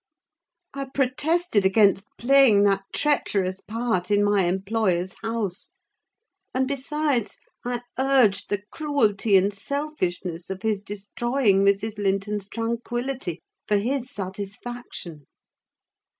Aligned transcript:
I 0.73 0.85
protested 0.85 1.63
against 1.63 2.07
playing 2.17 2.63
that 2.63 2.85
treacherous 2.91 3.61
part 3.61 4.09
in 4.09 4.23
my 4.23 4.45
employer's 4.45 5.13
house: 5.21 5.69
and, 6.55 6.67
besides, 6.67 7.37
I 7.63 7.81
urged 7.99 8.49
the 8.49 8.63
cruelty 8.71 9.37
and 9.37 9.53
selfishness 9.53 10.49
of 10.49 10.63
his 10.63 10.81
destroying 10.81 11.63
Mrs. 11.63 11.99
Linton's 11.99 12.47
tranquillity 12.49 13.41
for 13.67 13.77
his 13.77 14.09
satisfaction. 14.09 15.27